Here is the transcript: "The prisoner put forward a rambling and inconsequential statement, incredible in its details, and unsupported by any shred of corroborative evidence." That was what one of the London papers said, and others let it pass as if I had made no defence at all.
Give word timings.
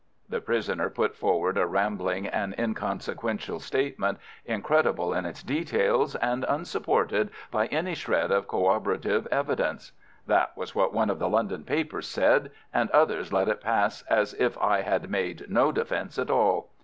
"The 0.27 0.41
prisoner 0.41 0.89
put 0.89 1.15
forward 1.15 1.59
a 1.59 1.67
rambling 1.67 2.25
and 2.25 2.55
inconsequential 2.57 3.59
statement, 3.59 4.17
incredible 4.47 5.13
in 5.13 5.27
its 5.27 5.43
details, 5.43 6.15
and 6.15 6.43
unsupported 6.49 7.29
by 7.51 7.67
any 7.67 7.93
shred 7.93 8.31
of 8.31 8.47
corroborative 8.47 9.27
evidence." 9.27 9.91
That 10.25 10.57
was 10.57 10.73
what 10.73 10.91
one 10.91 11.11
of 11.11 11.19
the 11.19 11.29
London 11.29 11.63
papers 11.63 12.07
said, 12.07 12.49
and 12.73 12.89
others 12.89 13.31
let 13.31 13.47
it 13.47 13.61
pass 13.61 14.01
as 14.09 14.33
if 14.39 14.57
I 14.57 14.81
had 14.81 15.07
made 15.11 15.47
no 15.51 15.71
defence 15.71 16.17
at 16.17 16.31
all. 16.31 16.71